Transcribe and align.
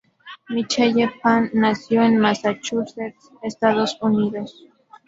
Michelle 0.49 1.11
Phan 1.21 1.51
nació 1.53 2.01
en 2.01 2.17
Massachusetts, 2.17 3.29
Estados 3.43 3.99
Unidos. 4.01 4.65